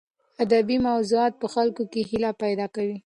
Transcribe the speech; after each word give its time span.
ادبي 0.43 0.75
موضوعات 0.87 1.33
په 1.41 1.47
خلکو 1.53 1.83
کې 1.91 2.01
هیله 2.09 2.31
پیدا 2.43 2.65
کوي. 2.75 2.97